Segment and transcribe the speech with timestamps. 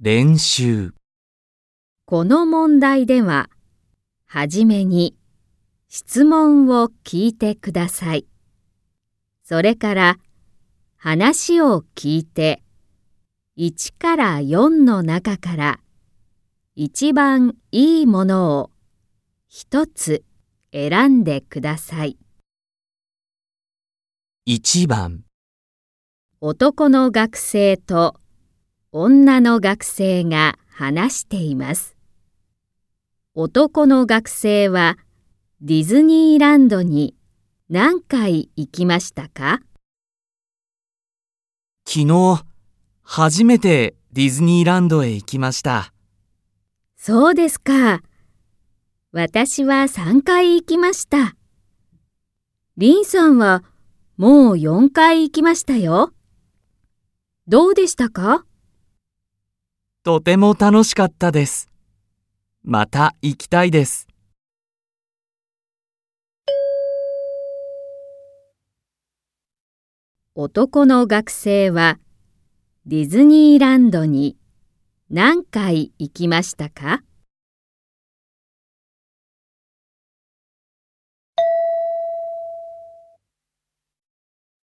[0.00, 0.94] 練習
[2.04, 3.50] この問題では、
[4.26, 5.16] はじめに
[5.88, 8.24] 質問を聞いてください。
[9.42, 10.18] それから
[10.94, 12.62] 話を聞いて
[13.56, 15.80] 1から4の中から
[16.76, 18.70] 一番いいものを
[19.48, 20.22] 一つ
[20.72, 22.16] 選んでください。
[24.46, 25.24] 1番
[26.40, 28.14] 男の学生と
[28.90, 31.94] 女の学生が話しています。
[33.34, 34.96] 男の学生は
[35.60, 37.14] ディズニーランドに
[37.68, 39.60] 何回行きましたか？
[41.86, 42.44] 昨日
[43.02, 45.92] 初めてディズニーランドへ行きました。
[46.96, 48.00] そうですか。
[49.12, 51.36] 私は3回行きました。
[52.78, 53.64] リンさんは
[54.16, 56.14] もう4回行きましたよ。
[57.46, 58.46] どうでしたか？
[60.08, 61.68] とても楽しかったです。
[62.62, 64.08] また行きたいです。
[70.34, 71.98] 男の学生は
[72.86, 74.38] ディズニーランドに
[75.10, 77.02] 何回行きましたか？